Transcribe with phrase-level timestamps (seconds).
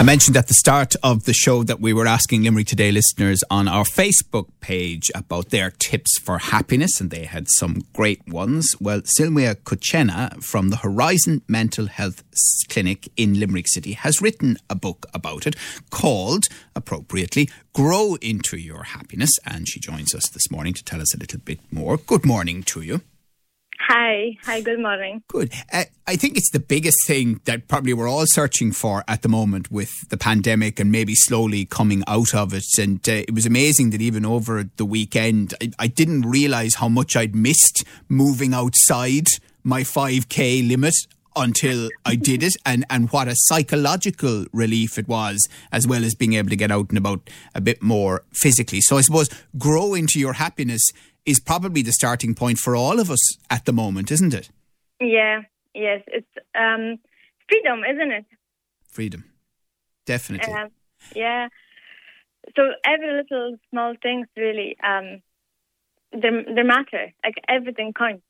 [0.00, 3.44] I mentioned at the start of the show that we were asking Limerick Today listeners
[3.50, 8.74] on our Facebook page about their tips for happiness, and they had some great ones.
[8.80, 12.22] Well, Silvia Kuchena from the Horizon Mental Health
[12.70, 15.54] Clinic in Limerick City has written a book about it
[15.90, 16.44] called,
[16.74, 19.32] appropriately, Grow Into Your Happiness.
[19.44, 21.98] And she joins us this morning to tell us a little bit more.
[21.98, 23.02] Good morning to you.
[23.88, 24.36] Hi.
[24.44, 25.22] Hi, good morning.
[25.28, 25.52] Good.
[25.72, 29.28] Uh, I think it's the biggest thing that probably we're all searching for at the
[29.28, 32.66] moment with the pandemic and maybe slowly coming out of it.
[32.78, 36.88] And uh, it was amazing that even over the weekend, I, I didn't realize how
[36.88, 39.26] much I'd missed moving outside
[39.64, 40.94] my 5K limit
[41.36, 46.14] until I did it and, and what a psychological relief it was, as well as
[46.14, 48.80] being able to get out and about a bit more physically.
[48.80, 50.82] So I suppose grow into your happiness
[51.30, 54.50] is probably the starting point for all of us at the moment, isn't it?
[55.00, 55.42] Yeah,
[55.74, 56.02] yes.
[56.08, 56.98] It's um,
[57.48, 58.26] freedom, isn't it?
[58.90, 59.24] Freedom.
[60.06, 60.52] Definitely.
[60.52, 60.68] Uh,
[61.14, 61.48] yeah.
[62.56, 65.22] So every little small things really, um,
[66.12, 67.12] they, they matter.
[67.24, 68.22] Like everything counts.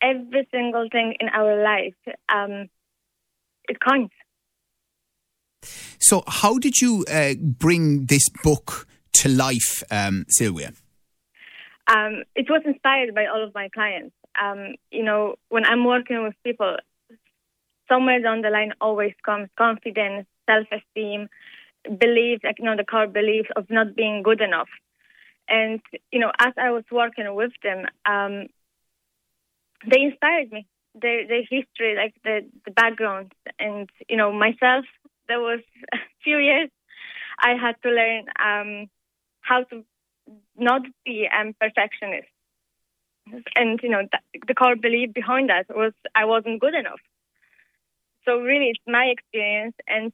[0.00, 2.68] Every single thing in our life, um,
[3.68, 4.14] it counts.
[5.98, 10.74] So, how did you uh, bring this book to life, um, Sylvia?
[11.86, 14.14] Um, it was inspired by all of my clients.
[14.40, 16.76] Um, you know, when I'm working with people,
[17.88, 21.28] somewhere down the line always comes confidence, self-esteem,
[21.98, 24.68] belief, like you know, the core belief of not being good enough.
[25.48, 28.46] And you know, as I was working with them, um,
[29.90, 30.66] they inspired me.
[30.94, 34.84] Their their history, like the the background, and you know, myself.
[35.26, 35.60] There was
[35.92, 36.70] a few years
[37.38, 38.90] I had to learn um,
[39.40, 39.84] how to
[40.56, 42.28] not be a um, perfectionist.
[43.54, 44.02] And, you know,
[44.46, 47.00] the core belief behind that was I wasn't good enough.
[48.24, 50.12] So really, it's my experience and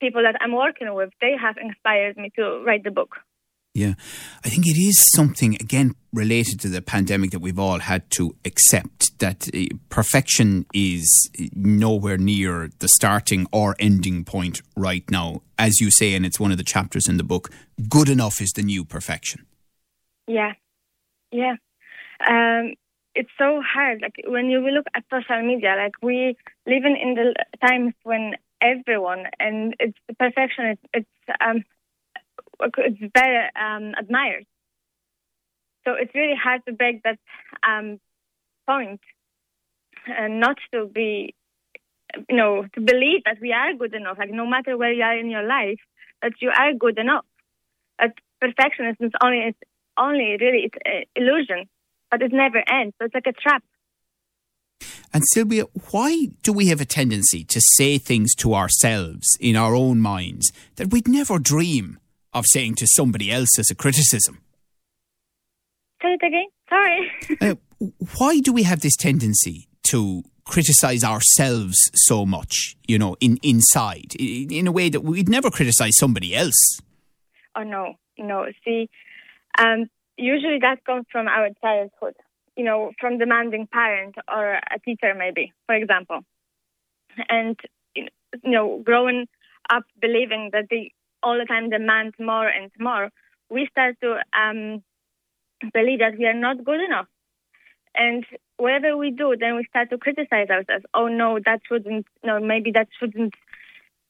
[0.00, 3.16] people that I'm working with, they have inspired me to write the book.
[3.76, 3.92] Yeah,
[4.42, 8.34] I think it is something, again, related to the pandemic that we've all had to
[8.46, 15.42] accept that uh, perfection is nowhere near the starting or ending point right now.
[15.58, 17.50] As you say, and it's one of the chapters in the book,
[17.86, 19.44] good enough is the new perfection.
[20.26, 20.52] Yeah,
[21.30, 21.56] yeah.
[22.26, 22.76] Um,
[23.14, 24.00] it's so hard.
[24.00, 26.34] Like when you look at social media, like we
[26.66, 30.78] living in the times when everyone and it's perfection.
[30.94, 31.06] It's
[31.40, 31.62] um,
[32.60, 34.46] it's very um, admired.
[35.84, 37.18] So it's really hard to break that
[37.66, 38.00] um,
[38.66, 39.00] point
[40.06, 41.34] and not to be,
[42.28, 44.18] you know, to believe that we are good enough.
[44.18, 45.78] Like no matter where you are in your life,
[46.22, 47.24] that you are good enough.
[47.98, 49.58] That perfectionism is only it's
[49.98, 51.68] only really it's an illusion,
[52.10, 52.94] but it never ends.
[52.98, 53.62] So it's like a trap.
[55.12, 59.74] And Sylvia, why do we have a tendency to say things to ourselves in our
[59.74, 61.98] own minds that we'd never dream
[62.38, 64.38] of saying to somebody else as a criticism.
[66.02, 66.46] Say it again.
[66.68, 67.10] Sorry.
[67.40, 67.54] uh,
[68.18, 74.14] why do we have this tendency to criticize ourselves so much, you know, in inside,
[74.18, 76.80] in, in a way that we'd never criticize somebody else?
[77.56, 77.94] Oh, no.
[78.18, 78.46] No.
[78.64, 78.88] See,
[79.58, 79.86] um,
[80.16, 82.14] usually that comes from our childhood,
[82.56, 86.20] you know, from demanding parent or a teacher, maybe, for example.
[87.28, 87.58] And,
[87.94, 88.08] you
[88.44, 89.26] know, growing
[89.70, 90.90] up believing that the
[91.26, 93.10] all the time demand more and more,
[93.50, 94.82] we start to um,
[95.74, 97.08] believe that we are not good enough.
[97.96, 98.24] And
[98.58, 100.84] whatever we do, then we start to criticize ourselves.
[100.94, 102.06] Oh no, that shouldn't.
[102.22, 103.34] No, maybe that shouldn't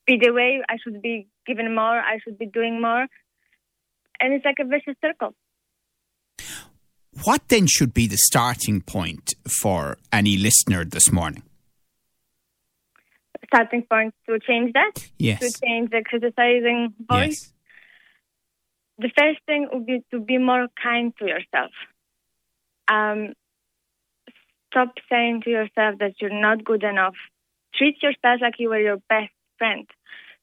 [0.06, 0.60] be the way.
[0.68, 1.98] I should be given more.
[1.98, 3.06] I should be doing more.
[4.20, 5.34] And it's like a vicious circle.
[7.24, 11.44] What then should be the starting point for any listener this morning?
[13.46, 14.92] Starting point to change that.
[15.18, 15.40] Yes.
[15.40, 17.52] To change the criticizing voice.
[17.52, 17.52] Yes.
[18.98, 21.72] The first thing would be to be more kind to yourself.
[22.88, 23.34] Um,
[24.70, 27.14] stop saying to yourself that you're not good enough.
[27.74, 29.86] Treat yourself like you were your best friend.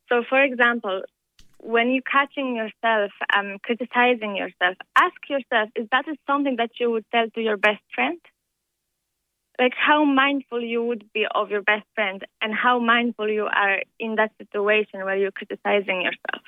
[0.10, 1.02] So, for example,
[1.60, 7.06] when you're catching yourself um, criticizing yourself, ask yourself, is that something that you would
[7.12, 8.20] tell to your best friend?
[9.60, 13.82] Like how mindful you would be of your best friend and how mindful you are
[14.00, 16.44] in that situation where you're criticizing yourself.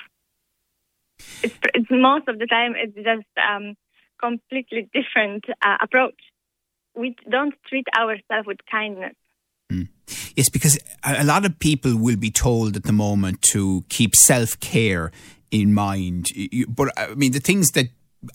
[1.43, 3.75] It's, it's most of the time it's just um,
[4.19, 6.19] completely different uh, approach.
[6.95, 9.13] We don't treat ourselves with kindness.
[9.71, 9.89] Mm.
[10.35, 14.59] Yes, because a lot of people will be told at the moment to keep self
[14.59, 15.11] care
[15.51, 16.27] in mind.
[16.67, 17.87] But I mean, the things that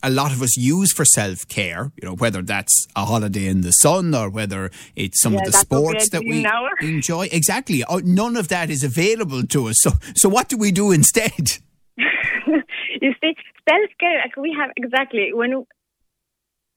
[0.03, 3.61] a lot of us use for self care, you know, whether that's a holiday in
[3.63, 6.67] the sun or whether it's some Yeah, of the sports that we now.
[6.81, 7.29] enjoy.
[7.33, 7.85] Exactly.
[7.89, 9.77] Oh, None of that is available to us.
[9.81, 11.59] So, so what do we do instead?
[11.97, 13.35] you see,
[13.69, 14.19] self care.
[14.25, 15.65] Like we have exactly when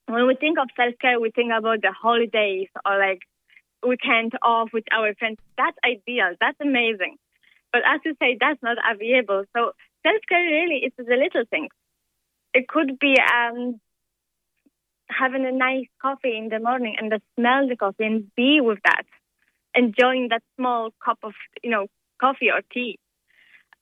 [0.08, 3.20] when we think of self care, we think about the holidays or like
[3.88, 5.38] weekend off with our friends.
[5.58, 6.36] That's ideal.
[6.40, 7.18] That's amazing.
[7.72, 9.44] But as you say, that's not available.
[9.56, 9.72] So
[10.06, 11.70] self care really is the little things.
[12.54, 13.80] It could be um,
[15.10, 18.80] having a nice coffee in the morning and just smell the coffee and be with
[18.86, 19.04] that,
[19.76, 21.34] enjoying that small cup of
[21.64, 21.88] you know
[22.20, 23.00] coffee or tea.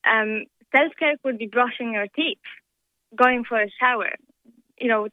[0.09, 0.45] Um,
[0.75, 2.39] self care could be brushing your teeth,
[3.15, 4.12] going for a shower,
[4.79, 5.07] you know,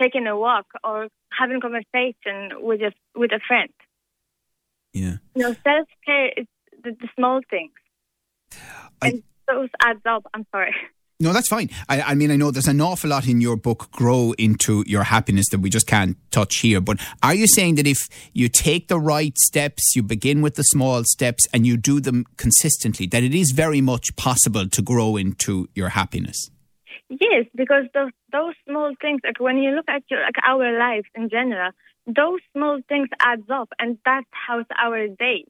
[0.00, 3.70] taking a walk, or having a conversation with a with a friend.
[4.92, 5.16] Yeah.
[5.34, 6.46] You know, self care is
[6.82, 7.72] the, the small things,
[9.00, 10.26] I- and those adds up.
[10.34, 10.74] I'm sorry.
[11.20, 11.70] No, that's fine.
[11.88, 15.04] I, I mean, I know there's an awful lot in your book, Grow into Your
[15.04, 16.80] Happiness, that we just can't touch here.
[16.80, 17.98] But are you saying that if
[18.32, 22.24] you take the right steps, you begin with the small steps, and you do them
[22.36, 26.50] consistently, that it is very much possible to grow into your happiness?
[27.08, 31.06] Yes, because those those small things, like when you look at your like our lives
[31.14, 31.70] in general,
[32.06, 35.44] those small things adds up, and that's how our day.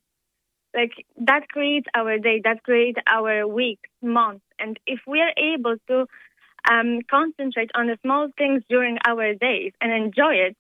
[0.75, 5.77] Like that creates our day, that creates our week, month, and if we are able
[5.89, 6.07] to
[6.71, 10.57] um, concentrate on the small things during our days and enjoy it,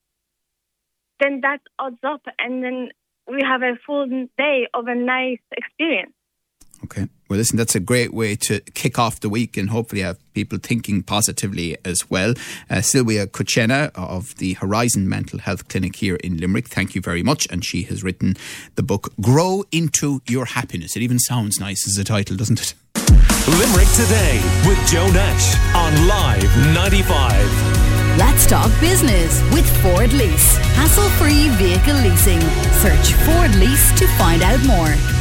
[1.20, 2.90] then that adds up, and then
[3.26, 4.06] we have a full
[4.38, 6.13] day of a nice experience.
[6.84, 7.08] Okay.
[7.28, 10.58] Well, listen, that's a great way to kick off the week and hopefully have people
[10.58, 12.34] thinking positively as well.
[12.69, 17.22] Uh, Sylvia Kuchena of the Horizon Mental Health Clinic here in Limerick, thank you very
[17.22, 17.48] much.
[17.50, 18.36] And she has written
[18.75, 20.96] the book Grow into Your Happiness.
[20.96, 22.75] It even sounds nice as a title, doesn't it?
[23.48, 28.19] Limerick Today with Joe Nash on Live 95.
[28.19, 30.56] Let's talk business with Ford Lease.
[30.76, 32.40] Hassle free vehicle leasing.
[32.82, 35.13] Search Ford Lease to find out more.